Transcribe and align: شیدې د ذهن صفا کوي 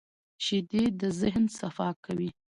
شیدې 0.43 0.83
د 1.01 1.03
ذهن 1.19 1.45
صفا 1.59 1.89
کوي 2.05 2.29